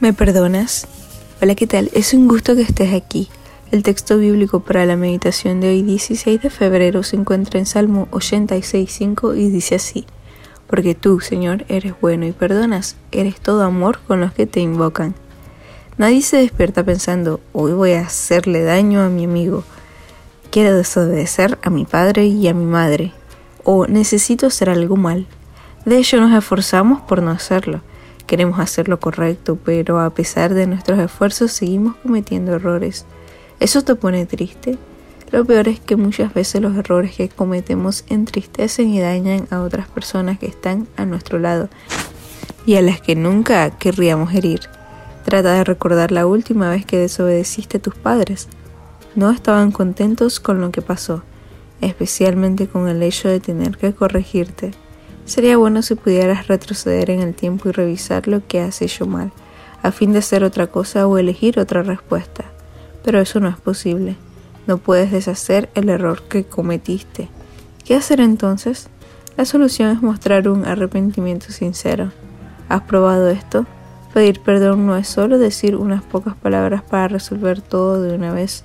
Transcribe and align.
¿Me 0.00 0.14
perdonas? 0.14 0.86
Hola, 1.42 1.54
¿qué 1.54 1.66
tal? 1.66 1.90
Es 1.92 2.14
un 2.14 2.26
gusto 2.26 2.56
que 2.56 2.62
estés 2.62 2.94
aquí. 2.94 3.28
El 3.70 3.82
texto 3.82 4.16
bíblico 4.16 4.60
para 4.60 4.86
la 4.86 4.96
meditación 4.96 5.60
de 5.60 5.68
hoy 5.68 5.82
16 5.82 6.40
de 6.40 6.48
febrero 6.48 7.02
se 7.02 7.16
encuentra 7.16 7.58
en 7.58 7.66
Salmo 7.66 8.08
86.5 8.10 9.36
y 9.36 9.50
dice 9.50 9.74
así. 9.74 10.06
Porque 10.68 10.94
tú, 10.94 11.20
Señor, 11.20 11.66
eres 11.68 11.92
bueno 12.00 12.24
y 12.24 12.32
perdonas, 12.32 12.96
eres 13.12 13.42
todo 13.42 13.62
amor 13.62 13.98
con 14.08 14.22
los 14.22 14.32
que 14.32 14.46
te 14.46 14.60
invocan. 14.60 15.14
Nadie 15.98 16.22
se 16.22 16.38
despierta 16.38 16.82
pensando, 16.82 17.40
hoy 17.52 17.72
voy 17.72 17.92
a 17.92 18.00
hacerle 18.00 18.62
daño 18.62 19.02
a 19.02 19.10
mi 19.10 19.24
amigo. 19.26 19.64
Quiero 20.50 20.74
desobedecer 20.74 21.58
a 21.62 21.68
mi 21.68 21.84
padre 21.84 22.24
y 22.24 22.48
a 22.48 22.54
mi 22.54 22.64
madre. 22.64 23.12
O 23.64 23.86
necesito 23.86 24.46
hacer 24.46 24.70
algo 24.70 24.96
mal. 24.96 25.26
De 25.84 25.98
hecho, 25.98 26.18
nos 26.22 26.32
esforzamos 26.32 27.02
por 27.02 27.22
no 27.22 27.32
hacerlo. 27.32 27.82
Queremos 28.30 28.60
hacer 28.60 28.88
lo 28.88 29.00
correcto, 29.00 29.58
pero 29.64 29.98
a 29.98 30.10
pesar 30.10 30.54
de 30.54 30.68
nuestros 30.68 31.00
esfuerzos 31.00 31.50
seguimos 31.50 31.96
cometiendo 31.96 32.54
errores. 32.54 33.04
¿Eso 33.58 33.82
te 33.82 33.96
pone 33.96 34.24
triste? 34.24 34.78
Lo 35.32 35.44
peor 35.44 35.66
es 35.66 35.80
que 35.80 35.96
muchas 35.96 36.32
veces 36.32 36.62
los 36.62 36.76
errores 36.76 37.16
que 37.16 37.28
cometemos 37.28 38.04
entristecen 38.08 38.90
y 38.90 39.00
dañan 39.00 39.48
a 39.50 39.62
otras 39.62 39.88
personas 39.88 40.38
que 40.38 40.46
están 40.46 40.86
a 40.96 41.06
nuestro 41.06 41.40
lado 41.40 41.68
y 42.64 42.76
a 42.76 42.82
las 42.82 43.00
que 43.00 43.16
nunca 43.16 43.68
querríamos 43.70 44.32
herir. 44.32 44.60
Trata 45.24 45.54
de 45.54 45.64
recordar 45.64 46.12
la 46.12 46.24
última 46.24 46.70
vez 46.70 46.86
que 46.86 46.98
desobedeciste 46.98 47.78
a 47.78 47.82
tus 47.82 47.96
padres. 47.96 48.46
No 49.16 49.32
estaban 49.32 49.72
contentos 49.72 50.38
con 50.38 50.60
lo 50.60 50.70
que 50.70 50.82
pasó, 50.82 51.24
especialmente 51.80 52.68
con 52.68 52.86
el 52.86 53.02
hecho 53.02 53.28
de 53.28 53.40
tener 53.40 53.76
que 53.76 53.92
corregirte. 53.92 54.70
Sería 55.30 55.56
bueno 55.56 55.80
si 55.82 55.94
pudieras 55.94 56.48
retroceder 56.48 57.08
en 57.08 57.20
el 57.20 57.34
tiempo 57.34 57.68
y 57.68 57.72
revisar 57.72 58.26
lo 58.26 58.44
que 58.44 58.60
has 58.60 58.82
hecho 58.82 59.06
mal, 59.06 59.30
a 59.80 59.92
fin 59.92 60.12
de 60.12 60.18
hacer 60.18 60.42
otra 60.42 60.66
cosa 60.66 61.06
o 61.06 61.18
elegir 61.18 61.60
otra 61.60 61.84
respuesta. 61.84 62.46
Pero 63.04 63.20
eso 63.20 63.38
no 63.38 63.48
es 63.48 63.56
posible. 63.56 64.16
No 64.66 64.78
puedes 64.78 65.12
deshacer 65.12 65.70
el 65.76 65.88
error 65.88 66.22
que 66.22 66.42
cometiste. 66.42 67.28
¿Qué 67.84 67.94
hacer 67.94 68.20
entonces? 68.20 68.88
La 69.36 69.44
solución 69.44 69.92
es 69.92 70.02
mostrar 70.02 70.48
un 70.48 70.64
arrepentimiento 70.64 71.52
sincero. 71.52 72.10
¿Has 72.68 72.82
probado 72.82 73.30
esto? 73.30 73.66
Pedir 74.12 74.40
perdón 74.40 74.84
no 74.84 74.96
es 74.96 75.06
solo 75.06 75.38
decir 75.38 75.76
unas 75.76 76.02
pocas 76.02 76.34
palabras 76.34 76.82
para 76.82 77.06
resolver 77.06 77.62
todo 77.62 78.02
de 78.02 78.16
una 78.16 78.32
vez. 78.32 78.64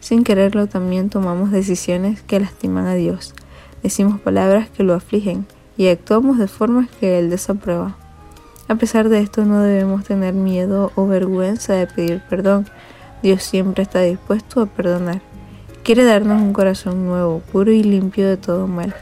Sin 0.00 0.24
quererlo 0.24 0.68
también 0.68 1.10
tomamos 1.10 1.50
decisiones 1.50 2.22
que 2.22 2.40
lastiman 2.40 2.86
a 2.86 2.94
Dios. 2.94 3.34
Decimos 3.82 4.18
palabras 4.22 4.70
que 4.70 4.84
lo 4.84 4.94
afligen 4.94 5.46
y 5.78 5.88
actuamos 5.88 6.38
de 6.38 6.48
formas 6.48 6.90
que 7.00 7.18
Él 7.18 7.30
desaprueba. 7.30 7.96
A 8.66 8.74
pesar 8.74 9.08
de 9.08 9.20
esto 9.20 9.46
no 9.46 9.62
debemos 9.62 10.04
tener 10.04 10.34
miedo 10.34 10.92
o 10.94 11.06
vergüenza 11.06 11.72
de 11.72 11.86
pedir 11.86 12.20
perdón. 12.28 12.66
Dios 13.22 13.42
siempre 13.42 13.84
está 13.84 14.02
dispuesto 14.02 14.60
a 14.60 14.66
perdonar. 14.66 15.22
Quiere 15.84 16.04
darnos 16.04 16.42
un 16.42 16.52
corazón 16.52 17.06
nuevo, 17.06 17.40
puro 17.50 17.72
y 17.72 17.82
limpio 17.82 18.28
de 18.28 18.36
todo 18.36 18.66
mal. 18.66 18.94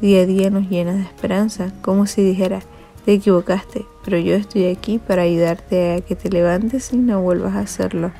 Día 0.00 0.20
a 0.20 0.26
día 0.26 0.50
nos 0.50 0.68
llena 0.68 0.92
de 0.92 1.02
esperanza, 1.02 1.72
como 1.82 2.06
si 2.06 2.22
dijera, 2.22 2.60
te 3.04 3.14
equivocaste, 3.14 3.86
pero 4.04 4.18
yo 4.18 4.34
estoy 4.34 4.66
aquí 4.66 4.98
para 4.98 5.22
ayudarte 5.22 5.94
a 5.94 6.00
que 6.02 6.14
te 6.14 6.30
levantes 6.30 6.92
y 6.92 6.98
no 6.98 7.20
vuelvas 7.20 7.56
a 7.56 7.60
hacerlo. 7.60 8.12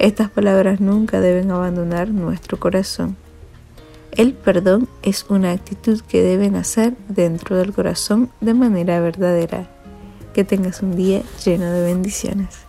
Estas 0.00 0.30
palabras 0.30 0.80
nunca 0.80 1.20
deben 1.20 1.50
abandonar 1.52 2.08
nuestro 2.08 2.58
corazón. 2.58 3.16
El 4.16 4.32
perdón 4.32 4.88
es 5.02 5.26
una 5.28 5.50
actitud 5.50 6.00
que 6.02 6.22
debe 6.22 6.48
nacer 6.48 6.94
dentro 7.08 7.56
del 7.56 7.72
corazón 7.72 8.30
de 8.40 8.54
manera 8.54 9.00
verdadera. 9.00 9.68
Que 10.32 10.44
tengas 10.44 10.82
un 10.82 10.94
día 10.94 11.22
lleno 11.44 11.68
de 11.72 11.82
bendiciones. 11.82 12.63